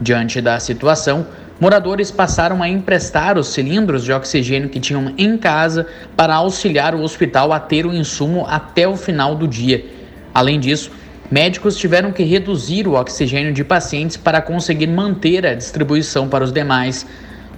Diante 0.00 0.40
da 0.40 0.60
situação, 0.60 1.26
moradores 1.58 2.12
passaram 2.12 2.62
a 2.62 2.68
emprestar 2.68 3.36
os 3.36 3.48
cilindros 3.48 4.04
de 4.04 4.12
oxigênio 4.12 4.68
que 4.68 4.78
tinham 4.78 5.12
em 5.18 5.36
casa 5.36 5.88
para 6.16 6.36
auxiliar 6.36 6.94
o 6.94 7.02
hospital 7.02 7.52
a 7.52 7.58
ter 7.58 7.84
o 7.84 7.92
insumo 7.92 8.46
até 8.48 8.86
o 8.86 8.96
final 8.96 9.34
do 9.34 9.48
dia. 9.48 9.84
Além 10.32 10.60
disso, 10.60 10.92
médicos 11.30 11.76
tiveram 11.76 12.12
que 12.12 12.22
reduzir 12.22 12.86
o 12.86 12.94
oxigênio 12.94 13.52
de 13.52 13.62
pacientes 13.62 14.16
para 14.16 14.40
conseguir 14.40 14.86
manter 14.86 15.46
a 15.46 15.54
distribuição 15.54 16.28
para 16.28 16.44
os 16.44 16.52
demais. 16.52 17.06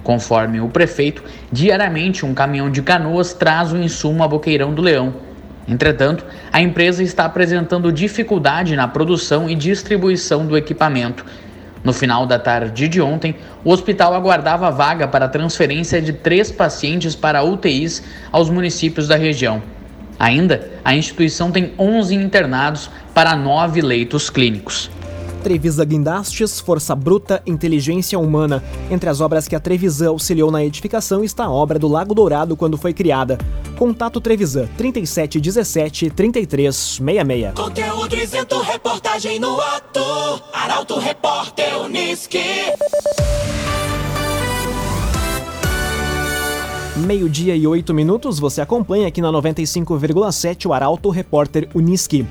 Conforme 0.03 0.59
o 0.59 0.67
prefeito, 0.67 1.23
diariamente 1.51 2.25
um 2.25 2.33
caminhão 2.33 2.69
de 2.69 2.81
canoas 2.81 3.33
traz 3.33 3.71
o 3.71 3.77
insumo 3.77 4.23
a 4.23 4.27
Boqueirão 4.27 4.73
do 4.73 4.81
Leão. 4.81 5.13
Entretanto, 5.67 6.25
a 6.51 6.59
empresa 6.61 7.03
está 7.03 7.25
apresentando 7.25 7.91
dificuldade 7.91 8.75
na 8.75 8.87
produção 8.87 9.49
e 9.49 9.55
distribuição 9.55 10.45
do 10.45 10.57
equipamento. 10.57 11.23
No 11.83 11.93
final 11.93 12.25
da 12.25 12.37
tarde 12.37 12.87
de 12.87 13.01
ontem, 13.01 13.35
o 13.63 13.71
hospital 13.71 14.13
aguardava 14.13 14.69
vaga 14.69 15.07
para 15.07 15.27
transferência 15.27 16.01
de 16.01 16.13
três 16.13 16.51
pacientes 16.51 17.15
para 17.15 17.43
UTIs 17.43 18.03
aos 18.31 18.49
municípios 18.49 19.07
da 19.07 19.15
região. 19.15 19.61
Ainda, 20.21 20.69
a 20.85 20.95
instituição 20.95 21.51
tem 21.51 21.73
11 21.79 22.13
internados 22.13 22.91
para 23.11 23.35
nove 23.35 23.81
leitos 23.81 24.29
clínicos. 24.29 24.87
Trevisa 25.41 25.83
Guindastes, 25.83 26.59
Força 26.59 26.95
Bruta, 26.95 27.41
Inteligência 27.43 28.19
Humana. 28.19 28.63
Entre 28.91 29.09
as 29.09 29.19
obras 29.19 29.47
que 29.47 29.55
a 29.55 29.59
Trevisan 29.59 30.09
auxiliou 30.09 30.51
na 30.51 30.63
edificação 30.63 31.23
está 31.23 31.45
a 31.45 31.51
obra 31.51 31.79
do 31.79 31.87
Lago 31.87 32.13
Dourado 32.13 32.55
quando 32.55 32.77
foi 32.77 32.93
criada. 32.93 33.39
Contato 33.79 34.21
Trevisan 34.21 34.67
3717 34.77 36.11
3366. 36.11 37.55
Conteúdo 37.55 38.15
isento, 38.15 38.61
reportagem 38.61 39.39
no 39.39 39.59
ato. 39.59 40.03
Arauto 40.53 40.99
Repórter 40.99 41.79
Uniski. 41.79 42.45
Meio-dia 47.01 47.55
e 47.55 47.65
oito 47.65 47.95
minutos, 47.95 48.37
você 48.37 48.61
acompanha 48.61 49.07
aqui 49.07 49.21
na 49.21 49.29
95,7 49.29 50.67
o 50.67 50.73
Arauto 50.73 51.09
Repórter 51.09 51.67
Uniski. 51.73 52.27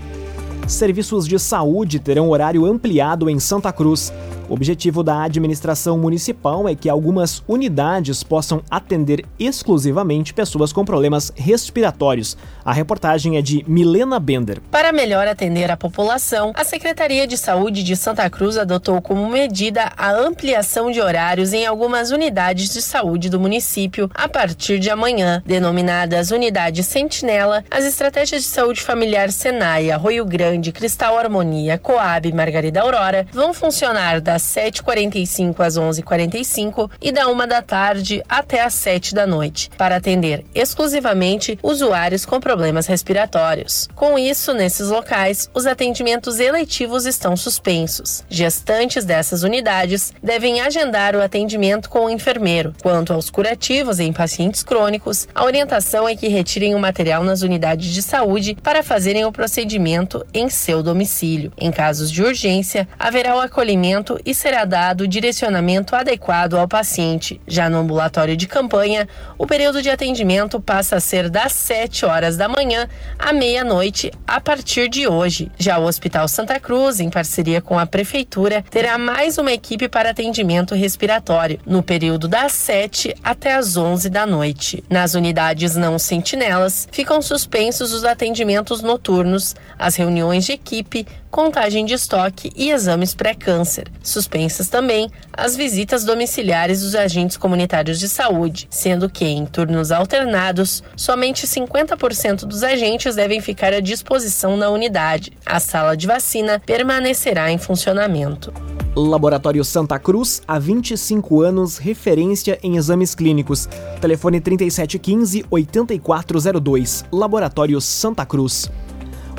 Serviços 0.70 1.26
de 1.26 1.36
saúde 1.36 1.98
terão 1.98 2.30
horário 2.30 2.64
ampliado 2.64 3.28
em 3.28 3.40
Santa 3.40 3.72
Cruz. 3.72 4.12
O 4.48 4.54
objetivo 4.54 5.02
da 5.02 5.22
administração 5.22 5.98
municipal 5.98 6.68
é 6.68 6.74
que 6.74 6.88
algumas 6.88 7.42
unidades 7.46 8.22
possam 8.22 8.62
atender 8.70 9.24
exclusivamente 9.38 10.32
pessoas 10.32 10.72
com 10.72 10.84
problemas 10.84 11.32
respiratórios. 11.36 12.36
A 12.64 12.72
reportagem 12.72 13.36
é 13.36 13.42
de 13.42 13.64
Milena 13.68 14.18
Bender. 14.18 14.60
Para 14.70 14.92
melhor 14.92 15.26
atender 15.26 15.70
a 15.70 15.76
população, 15.76 16.52
a 16.54 16.64
Secretaria 16.64 17.26
de 17.26 17.36
Saúde 17.36 17.82
de 17.82 17.96
Santa 17.96 18.28
Cruz 18.30 18.56
adotou 18.56 19.02
como 19.02 19.28
medida 19.28 19.92
a 19.96 20.12
ampliação 20.12 20.90
de 20.90 21.00
horários 21.00 21.52
em 21.52 21.66
algumas 21.66 22.10
unidades 22.10 22.72
de 22.72 22.80
saúde 22.80 23.28
do 23.28 23.40
município 23.40 24.10
a 24.14 24.28
partir 24.28 24.78
de 24.78 24.90
amanhã. 24.90 25.42
Denominadas 25.44 26.30
Unidades 26.30 26.86
Sentinela, 26.86 27.64
as 27.70 27.84
estratégias 27.84 28.42
de 28.42 28.48
saúde 28.48 28.82
familiar 28.82 29.30
Senai, 29.30 29.90
Arroio 29.90 30.24
Grande, 30.24 30.59
Cristal 30.70 31.18
Harmonia, 31.18 31.78
Coab 31.78 32.28
e 32.28 32.32
Margarida 32.32 32.82
Aurora 32.82 33.26
vão 33.32 33.54
funcionar 33.54 34.20
das 34.20 34.42
7h45 34.42 35.60
às 35.60 35.78
11h45 35.78 36.90
e 37.00 37.10
da 37.10 37.26
1 37.26 37.48
da 37.48 37.62
tarde 37.62 38.22
até 38.28 38.60
às 38.62 38.74
7 38.74 39.14
da 39.14 39.26
noite, 39.26 39.70
para 39.78 39.96
atender 39.96 40.44
exclusivamente 40.54 41.58
usuários 41.62 42.26
com 42.26 42.38
problemas 42.38 42.86
respiratórios. 42.86 43.88
Com 43.94 44.18
isso, 44.18 44.52
nesses 44.52 44.88
locais, 44.90 45.48
os 45.54 45.66
atendimentos 45.66 46.38
eletivos 46.38 47.06
estão 47.06 47.36
suspensos. 47.36 48.24
Gestantes 48.28 49.04
dessas 49.04 49.42
unidades 49.42 50.12
devem 50.22 50.60
agendar 50.60 51.16
o 51.16 51.22
atendimento 51.22 51.88
com 51.88 52.06
o 52.06 52.10
enfermeiro. 52.10 52.74
Quanto 52.82 53.12
aos 53.12 53.30
curativos 53.30 54.00
em 54.00 54.12
pacientes 54.12 54.62
crônicos, 54.62 55.28
a 55.34 55.44
orientação 55.44 56.08
é 56.08 56.16
que 56.16 56.28
retirem 56.28 56.74
o 56.74 56.78
material 56.78 57.22
nas 57.22 57.42
unidades 57.42 57.92
de 57.92 58.02
saúde 58.02 58.56
para 58.62 58.82
fazerem 58.82 59.24
o 59.24 59.32
procedimento 59.32 60.24
em 60.34 60.39
seu 60.48 60.82
domicílio. 60.82 61.52
Em 61.58 61.70
casos 61.70 62.10
de 62.10 62.22
urgência, 62.22 62.88
haverá 62.98 63.36
o 63.36 63.40
acolhimento 63.40 64.18
e 64.24 64.34
será 64.34 64.64
dado 64.64 65.02
o 65.02 65.08
direcionamento 65.08 65.96
adequado 65.96 66.54
ao 66.54 66.68
paciente. 66.68 67.40
Já 67.46 67.68
no 67.68 67.78
ambulatório 67.78 68.36
de 68.36 68.46
campanha, 68.46 69.08
o 69.36 69.46
período 69.46 69.82
de 69.82 69.90
atendimento 69.90 70.60
passa 70.60 70.96
a 70.96 71.00
ser 71.00 71.28
das 71.28 71.52
7 71.52 72.06
horas 72.06 72.36
da 72.36 72.48
manhã 72.48 72.88
à 73.18 73.32
meia-noite 73.32 74.12
a 74.26 74.40
partir 74.40 74.88
de 74.88 75.06
hoje. 75.06 75.50
Já 75.58 75.78
o 75.78 75.84
Hospital 75.84 76.28
Santa 76.28 76.60
Cruz, 76.60 77.00
em 77.00 77.10
parceria 77.10 77.60
com 77.60 77.78
a 77.78 77.86
Prefeitura, 77.86 78.64
terá 78.70 78.96
mais 78.96 79.38
uma 79.38 79.52
equipe 79.52 79.88
para 79.88 80.10
atendimento 80.10 80.74
respiratório, 80.74 81.58
no 81.66 81.82
período 81.82 82.28
das 82.28 82.52
7 82.52 83.14
até 83.22 83.54
as 83.54 83.76
11 83.76 84.08
da 84.08 84.24
noite. 84.24 84.84
Nas 84.88 85.14
unidades 85.14 85.74
não 85.76 85.98
sentinelas, 85.98 86.88
ficam 86.92 87.20
suspensos 87.20 87.92
os 87.92 88.04
atendimentos 88.04 88.82
noturnos, 88.82 89.56
as 89.78 89.96
reuniões 89.96 90.29
de 90.38 90.52
equipe, 90.52 91.06
contagem 91.30 91.84
de 91.84 91.94
estoque 91.94 92.52
e 92.54 92.70
exames 92.70 93.14
pré-câncer. 93.14 93.88
Suspensas 94.02 94.68
também 94.68 95.10
as 95.32 95.56
visitas 95.56 96.04
domiciliares 96.04 96.82
dos 96.82 96.94
agentes 96.94 97.36
comunitários 97.36 97.98
de 97.98 98.08
saúde, 98.08 98.68
sendo 98.70 99.08
que, 99.08 99.24
em 99.24 99.46
turnos 99.46 99.90
alternados, 99.90 100.82
somente 100.96 101.46
50% 101.46 102.44
dos 102.44 102.62
agentes 102.62 103.14
devem 103.14 103.40
ficar 103.40 103.72
à 103.72 103.80
disposição 103.80 104.56
na 104.56 104.70
unidade. 104.70 105.32
A 105.44 105.58
sala 105.58 105.96
de 105.96 106.06
vacina 106.06 106.60
permanecerá 106.64 107.50
em 107.50 107.58
funcionamento. 107.58 108.52
Laboratório 108.96 109.64
Santa 109.64 109.98
Cruz, 109.98 110.42
há 110.46 110.58
25 110.58 111.40
anos, 111.42 111.78
referência 111.78 112.58
em 112.62 112.76
exames 112.76 113.14
clínicos. 113.14 113.66
Telefone 114.00 114.40
3715-8402. 114.40 117.04
Laboratório 117.12 117.80
Santa 117.80 118.26
Cruz. 118.26 118.68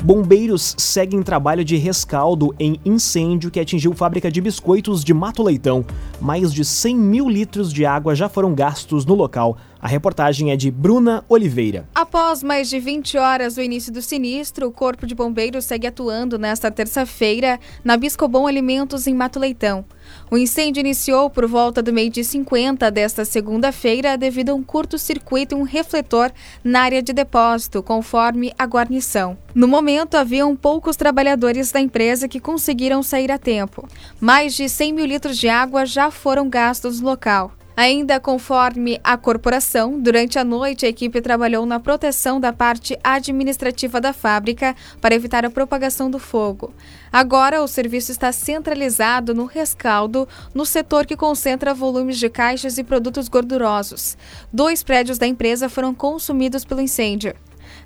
Bombeiros 0.04 0.74
seguem 0.78 1.22
trabalho 1.22 1.64
de 1.64 1.76
rescaldo 1.76 2.52
em 2.58 2.76
incêndio 2.84 3.52
que 3.52 3.60
atingiu 3.60 3.92
fábrica 3.92 4.32
de 4.32 4.40
biscoitos 4.40 5.04
de 5.04 5.14
Mato 5.14 5.44
Leitão. 5.44 5.84
Mais 6.20 6.52
de 6.52 6.64
100 6.64 6.96
mil 6.96 7.28
litros 7.28 7.72
de 7.72 7.86
água 7.86 8.12
já 8.12 8.28
foram 8.28 8.52
gastos 8.52 9.06
no 9.06 9.14
local. 9.14 9.56
A 9.82 9.88
reportagem 9.88 10.52
é 10.52 10.56
de 10.56 10.70
Bruna 10.70 11.24
Oliveira. 11.28 11.88
Após 11.92 12.40
mais 12.40 12.70
de 12.70 12.78
20 12.78 13.18
horas 13.18 13.56
do 13.56 13.62
início 13.62 13.92
do 13.92 14.00
sinistro, 14.00 14.68
o 14.68 14.70
Corpo 14.70 15.08
de 15.08 15.12
Bombeiros 15.12 15.64
segue 15.64 15.88
atuando 15.88 16.38
nesta 16.38 16.70
terça-feira 16.70 17.58
na 17.82 17.96
Biscobom 17.96 18.46
Alimentos 18.46 19.08
em 19.08 19.14
Mato 19.14 19.40
Leitão. 19.40 19.84
O 20.30 20.38
incêndio 20.38 20.78
iniciou 20.78 21.28
por 21.28 21.48
volta 21.48 21.82
do 21.82 21.92
meio 21.92 22.10
de 22.10 22.22
50 22.22 22.88
desta 22.92 23.24
segunda-feira 23.24 24.16
devido 24.16 24.50
a 24.50 24.54
um 24.54 24.62
curto-circuito 24.62 25.56
e 25.56 25.58
um 25.58 25.64
refletor 25.64 26.30
na 26.62 26.82
área 26.82 27.02
de 27.02 27.12
depósito, 27.12 27.82
conforme 27.82 28.52
a 28.56 28.64
guarnição. 28.64 29.36
No 29.52 29.66
momento, 29.66 30.14
haviam 30.14 30.54
poucos 30.54 30.94
trabalhadores 30.94 31.72
da 31.72 31.80
empresa 31.80 32.28
que 32.28 32.38
conseguiram 32.38 33.02
sair 33.02 33.32
a 33.32 33.38
tempo. 33.38 33.88
Mais 34.20 34.54
de 34.54 34.68
100 34.68 34.92
mil 34.92 35.06
litros 35.06 35.36
de 35.36 35.48
água 35.48 35.84
já 35.84 36.08
foram 36.08 36.48
gastos 36.48 37.00
no 37.00 37.08
local. 37.08 37.50
Ainda 37.76 38.20
conforme 38.20 39.00
a 39.02 39.16
corporação, 39.16 39.98
durante 39.98 40.38
a 40.38 40.44
noite 40.44 40.84
a 40.84 40.88
equipe 40.88 41.22
trabalhou 41.22 41.64
na 41.64 41.80
proteção 41.80 42.38
da 42.38 42.52
parte 42.52 42.98
administrativa 43.02 43.98
da 43.98 44.12
fábrica 44.12 44.76
para 45.00 45.14
evitar 45.14 45.44
a 45.46 45.50
propagação 45.50 46.10
do 46.10 46.18
fogo. 46.18 46.74
Agora 47.10 47.62
o 47.62 47.68
serviço 47.68 48.12
está 48.12 48.30
centralizado 48.30 49.34
no 49.34 49.46
rescaldo, 49.46 50.28
no 50.54 50.66
setor 50.66 51.06
que 51.06 51.16
concentra 51.16 51.72
volumes 51.72 52.18
de 52.18 52.28
caixas 52.28 52.76
e 52.76 52.84
produtos 52.84 53.28
gordurosos. 53.28 54.18
Dois 54.52 54.82
prédios 54.82 55.16
da 55.16 55.26
empresa 55.26 55.68
foram 55.68 55.94
consumidos 55.94 56.66
pelo 56.66 56.82
incêndio. 56.82 57.34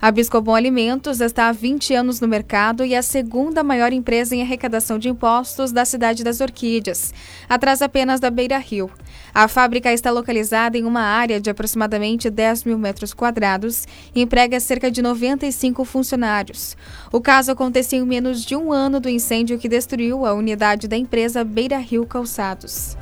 A 0.00 0.10
Biscobon 0.10 0.54
Alimentos 0.54 1.20
está 1.20 1.48
há 1.48 1.52
20 1.52 1.94
anos 1.94 2.20
no 2.20 2.28
mercado 2.28 2.84
e 2.84 2.94
é 2.94 2.98
a 2.98 3.02
segunda 3.02 3.62
maior 3.62 3.92
empresa 3.92 4.34
em 4.34 4.42
arrecadação 4.42 4.98
de 4.98 5.08
impostos 5.08 5.72
da 5.72 5.84
cidade 5.84 6.22
das 6.22 6.40
Orquídeas, 6.40 7.14
atrás 7.48 7.80
apenas 7.80 8.20
da 8.20 8.30
Beira 8.30 8.58
Rio. 8.58 8.90
A 9.34 9.48
fábrica 9.48 9.92
está 9.92 10.10
localizada 10.10 10.78
em 10.78 10.84
uma 10.84 11.00
área 11.00 11.40
de 11.40 11.50
aproximadamente 11.50 12.30
10 12.30 12.64
mil 12.64 12.78
metros 12.78 13.14
quadrados 13.14 13.86
e 14.14 14.22
emprega 14.22 14.60
cerca 14.60 14.90
de 14.90 15.02
95 15.02 15.84
funcionários. 15.84 16.76
O 17.12 17.20
caso 17.20 17.52
aconteceu 17.52 18.02
em 18.02 18.06
menos 18.06 18.44
de 18.44 18.54
um 18.54 18.72
ano 18.72 19.00
do 19.00 19.08
incêndio 19.08 19.58
que 19.58 19.68
destruiu 19.68 20.26
a 20.26 20.34
unidade 20.34 20.88
da 20.88 20.96
empresa 20.96 21.44
Beira 21.44 21.78
Rio 21.78 22.06
Calçados. 22.06 22.96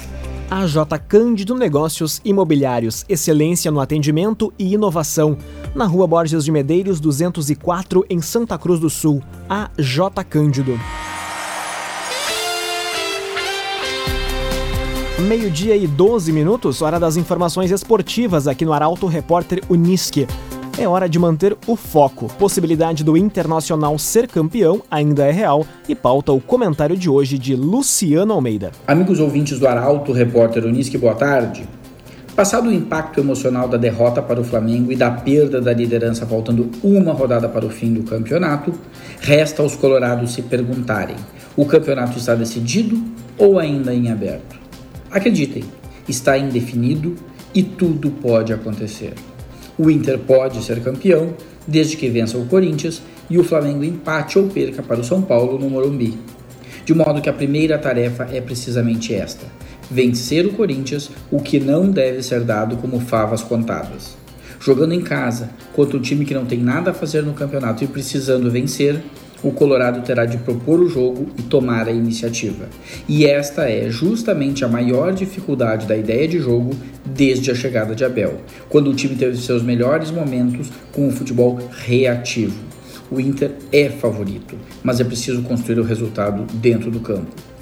AJ 0.51 0.77
Cândido 1.09 1.55
Negócios 1.55 2.21
Imobiliários, 2.25 3.05
excelência 3.09 3.71
no 3.71 3.81
atendimento 3.81 4.53
e 4.59 4.75
inovação. 4.75 5.39
Na 5.75 5.87
rua 5.87 6.07
Borges 6.07 6.45
de 6.45 6.53
Medeiros, 6.53 6.74
204, 6.83 8.05
em 8.11 8.21
Santa 8.21 8.59
Cruz 8.59 8.81
do 8.81 8.91
Sul. 8.91 9.23
AJ 9.49 10.25
Cândido. 10.29 10.81
Meio-dia 15.29 15.77
e 15.77 15.87
12 15.87 16.33
minutos, 16.33 16.83
hora 16.83 16.99
das 16.99 17.17
informações 17.17 17.71
esportivas 17.71 18.49
aqui 18.49 18.65
no 18.65 18.73
Arauto 18.73 19.07
Repórter 19.07 19.63
Unisque. 19.69 20.27
É 20.77 20.89
hora 20.89 21.09
de 21.09 21.21
manter 21.21 21.57
o 21.69 21.77
foco. 21.77 22.27
Possibilidade 22.37 23.05
do 23.05 23.17
Internacional 23.17 23.97
ser 23.97 24.27
campeão 24.27 24.83
ainda 24.91 25.25
é 25.25 25.31
real 25.31 25.65
e 25.89 25.95
pauta 25.95 26.33
o 26.33 26.41
comentário 26.41 26.97
de 26.97 27.09
hoje 27.09 27.39
de 27.39 27.55
Luciano 27.55 28.33
Almeida. 28.33 28.73
Amigos 28.87 29.21
ouvintes 29.21 29.61
do 29.61 29.69
Arauto, 29.69 30.13
repórter 30.13 30.65
Unisque, 30.65 30.99
boa 30.99 31.15
tarde. 31.15 31.65
Passado 32.37 32.69
o 32.69 32.73
impacto 32.73 33.21
emocional 33.21 33.69
da 33.69 33.77
derrota 33.77 34.21
para 34.21 34.41
o 34.41 34.45
Flamengo 34.45 34.91
e 34.91 34.97
da 34.97 35.09
perda 35.09 35.61
da 35.61 35.73
liderança 35.73 36.27
faltando 36.27 36.69
uma 36.83 37.13
rodada 37.13 37.49
para 37.49 37.65
o 37.65 37.71
fim 37.71 37.93
do 37.93 38.03
campeonato, 38.03 38.75
resta 39.21 39.63
aos 39.63 39.77
colorados 39.77 40.33
se 40.33 40.43
perguntarem: 40.43 41.15
o 41.57 41.65
campeonato 41.65 42.19
está 42.19 42.35
decidido 42.35 43.01
ou 43.39 43.57
ainda 43.57 43.95
em 43.95 44.11
aberto? 44.11 44.59
Acreditem, 45.13 45.63
está 46.09 46.37
indefinido 46.37 47.15
e 47.55 47.63
tudo 47.63 48.11
pode 48.11 48.53
acontecer. 48.53 49.15
O 49.79 49.89
Inter 49.89 50.19
pode 50.19 50.61
ser 50.65 50.83
campeão 50.83 51.35
desde 51.69 51.97
que 51.97 52.09
vença 52.09 52.37
o 52.37 52.47
Corinthians 52.47 53.01
e 53.31 53.39
o 53.39 53.45
Flamengo 53.45 53.85
empate 53.85 54.41
ou 54.41 54.49
perca 54.49 54.83
para 54.83 54.99
o 54.99 55.05
São 55.05 55.23
Paulo 55.23 55.57
no 55.57 55.71
Morumbi. 55.71 56.19
De 56.85 56.93
modo 56.95 57.23
que 57.23 57.31
a 57.31 57.33
primeira 57.33 57.79
tarefa 57.79 58.29
é 58.33 58.41
precisamente 58.41 59.15
esta: 59.15 59.47
vencer 59.91 60.47
o 60.47 60.53
Corinthians, 60.53 61.11
o 61.31 61.41
que 61.41 61.61
não 61.61 61.91
deve 61.91 62.23
ser 62.23 62.41
dado 62.41 62.77
como 62.77 63.01
favas 63.01 63.43
contadas. 63.43 64.17
Jogando 64.61 64.95
em 64.95 65.03
casa, 65.03 65.51
contra 65.75 65.97
um 65.97 66.01
time 66.01 66.25
que 66.25 66.33
não 66.33 66.47
tem 66.47 66.59
nada 66.59 66.91
a 66.91 66.95
fazer 66.95 67.23
no 67.23 67.35
campeonato 67.35 67.85
e 67.85 67.87
precisando 67.87 68.51
vencer, 68.51 69.03
o 69.43 69.51
Colorado 69.53 70.01
terá 70.01 70.25
de 70.25 70.39
propor 70.39 70.81
o 70.81 70.89
jogo 70.89 71.29
e 71.39 71.43
tomar 71.43 71.87
a 71.87 71.93
iniciativa. 71.93 72.67
E 73.07 73.27
esta 73.27 73.69
é 73.69 73.91
justamente 73.91 74.65
a 74.65 74.69
maior 74.69 75.13
dificuldade 75.13 75.87
da 75.87 75.95
ideia 75.95 76.27
de 76.27 76.39
jogo 76.39 76.75
desde 77.05 77.51
a 77.51 77.55
chegada 77.55 77.95
de 77.95 78.07
Abel, 78.07 78.41
quando 78.71 78.91
o 78.91 78.95
time 78.95 79.17
teve 79.17 79.37
seus 79.37 79.63
melhores 79.63 80.11
momentos 80.11 80.71
com 80.93 81.09
o 81.09 81.13
futebol 81.13 81.59
reativo. 81.71 82.59
O 83.11 83.21
Inter 83.21 83.53
é 83.71 83.91
favorito, 83.91 84.57
mas 84.83 84.99
é 84.99 85.05
preciso 85.05 85.43
construir 85.43 85.79
o 85.79 85.85
resultado 85.85 86.47
dentro 86.55 86.91
do 86.91 87.01
campo. 87.01 87.54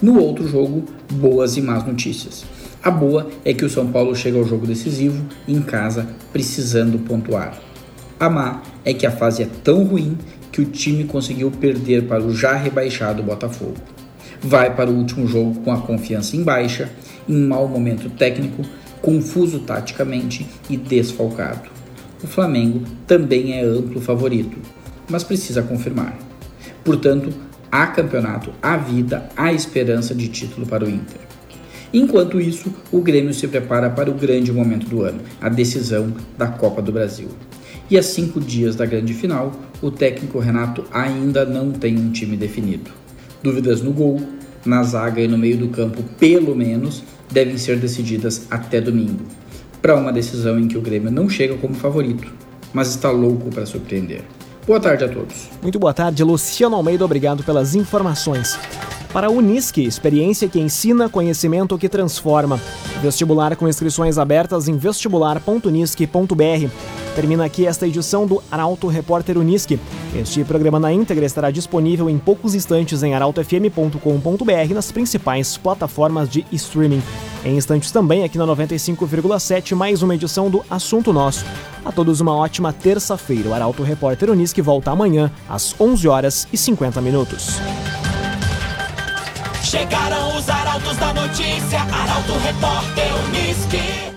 No 0.00 0.20
outro 0.20 0.46
jogo, 0.46 0.84
boas 1.12 1.56
e 1.56 1.60
más 1.60 1.84
notícias. 1.84 2.44
A 2.80 2.88
boa 2.88 3.28
é 3.44 3.52
que 3.52 3.64
o 3.64 3.68
São 3.68 3.88
Paulo 3.88 4.14
chega 4.14 4.38
ao 4.38 4.44
jogo 4.44 4.64
decisivo, 4.64 5.24
em 5.48 5.60
casa, 5.60 6.06
precisando 6.32 7.00
pontuar. 7.00 7.58
A 8.20 8.30
má 8.30 8.62
é 8.84 8.94
que 8.94 9.04
a 9.04 9.10
fase 9.10 9.42
é 9.42 9.48
tão 9.64 9.82
ruim 9.82 10.16
que 10.52 10.60
o 10.60 10.66
time 10.66 11.02
conseguiu 11.02 11.50
perder 11.50 12.04
para 12.04 12.22
o 12.22 12.32
já 12.32 12.54
rebaixado 12.54 13.24
Botafogo. 13.24 13.74
Vai 14.40 14.74
para 14.74 14.88
o 14.88 14.94
último 14.94 15.26
jogo 15.26 15.60
com 15.62 15.72
a 15.72 15.80
confiança 15.80 16.36
em 16.36 16.44
baixa, 16.44 16.88
em 17.28 17.36
mau 17.36 17.66
momento 17.66 18.08
técnico, 18.10 18.62
confuso 19.02 19.58
taticamente 19.58 20.46
e 20.70 20.76
desfalcado. 20.76 21.68
O 22.22 22.26
Flamengo 22.28 22.82
também 23.04 23.54
é 23.54 23.64
amplo 23.64 24.00
favorito, 24.00 24.56
mas 25.10 25.24
precisa 25.24 25.62
confirmar. 25.62 26.16
Portanto, 26.84 27.47
há 27.70 27.86
campeonato, 27.86 28.52
há 28.62 28.76
vida, 28.76 29.28
há 29.36 29.52
esperança 29.52 30.14
de 30.14 30.28
título 30.28 30.66
para 30.66 30.84
o 30.84 30.90
Inter. 30.90 31.20
Enquanto 31.92 32.40
isso, 32.40 32.72
o 32.92 33.00
Grêmio 33.00 33.32
se 33.32 33.48
prepara 33.48 33.88
para 33.88 34.10
o 34.10 34.14
grande 34.14 34.52
momento 34.52 34.86
do 34.88 35.02
ano, 35.02 35.20
a 35.40 35.48
decisão 35.48 36.12
da 36.36 36.46
Copa 36.46 36.82
do 36.82 36.92
Brasil. 36.92 37.28
E 37.90 37.96
a 37.96 38.02
cinco 38.02 38.40
dias 38.40 38.76
da 38.76 38.84
grande 38.84 39.14
final, 39.14 39.52
o 39.80 39.90
técnico 39.90 40.38
Renato 40.38 40.84
ainda 40.92 41.46
não 41.46 41.72
tem 41.72 41.98
um 41.98 42.10
time 42.10 42.36
definido. 42.36 42.90
Dúvidas 43.42 43.80
no 43.80 43.92
gol, 43.92 44.20
na 44.66 44.82
zaga 44.82 45.22
e 45.22 45.28
no 45.28 45.38
meio 45.38 45.56
do 45.56 45.68
campo, 45.68 46.02
pelo 46.18 46.54
menos, 46.54 47.02
devem 47.30 47.56
ser 47.56 47.78
decididas 47.78 48.46
até 48.50 48.80
domingo, 48.80 49.24
para 49.80 49.96
uma 49.96 50.12
decisão 50.12 50.58
em 50.58 50.68
que 50.68 50.76
o 50.76 50.82
Grêmio 50.82 51.10
não 51.10 51.28
chega 51.28 51.54
como 51.56 51.74
favorito, 51.74 52.30
mas 52.72 52.90
está 52.90 53.10
louco 53.10 53.48
para 53.48 53.64
surpreender. 53.64 54.22
Boa 54.68 54.78
tarde 54.78 55.02
a 55.02 55.08
todos. 55.08 55.48
Muito 55.62 55.78
boa 55.78 55.94
tarde, 55.94 56.22
Luciano 56.22 56.76
Almeida, 56.76 57.02
obrigado 57.02 57.42
pelas 57.42 57.74
informações. 57.74 58.58
Para 59.14 59.28
a 59.28 59.30
Unisque, 59.30 59.82
experiência 59.82 60.46
que 60.46 60.60
ensina, 60.60 61.08
conhecimento 61.08 61.78
que 61.78 61.88
transforma. 61.88 62.60
Vestibular 63.00 63.56
com 63.56 63.66
inscrições 63.66 64.18
abertas 64.18 64.68
em 64.68 64.76
vestibular.unisque.br. 64.76 67.07
Termina 67.18 67.44
aqui 67.44 67.66
esta 67.66 67.84
edição 67.84 68.28
do 68.28 68.40
Arauto 68.48 68.86
Repórter 68.86 69.36
Unisque. 69.36 69.80
Este 70.14 70.44
programa 70.44 70.78
na 70.78 70.92
íntegra 70.92 71.26
estará 71.26 71.50
disponível 71.50 72.08
em 72.08 72.16
poucos 72.16 72.54
instantes 72.54 73.02
em 73.02 73.12
arautofm.com.br 73.12 74.72
nas 74.72 74.92
principais 74.92 75.56
plataformas 75.56 76.28
de 76.28 76.46
streaming. 76.52 77.02
Em 77.44 77.56
instantes 77.56 77.90
também 77.90 78.22
aqui 78.22 78.38
na 78.38 78.46
95,7 78.46 79.74
mais 79.74 80.00
uma 80.00 80.14
edição 80.14 80.48
do 80.48 80.64
Assunto 80.70 81.12
Nosso. 81.12 81.44
A 81.84 81.90
todos 81.90 82.20
uma 82.20 82.36
ótima 82.36 82.72
terça-feira. 82.72 83.48
O 83.48 83.52
Arauto 83.52 83.82
Repórter 83.82 84.30
Unisque 84.30 84.62
volta 84.62 84.92
amanhã 84.92 85.28
às 85.48 85.74
11 85.80 86.06
horas 86.06 86.46
e 86.52 86.56
50 86.56 87.00
minutos. 87.00 87.56
Chegaram 89.64 90.36
os 90.36 90.48
arautos 90.48 90.96
da 90.96 91.12
notícia, 91.12 91.80
Arauto 91.80 92.38
Repórter 92.38 93.08
Unisque. 93.26 94.08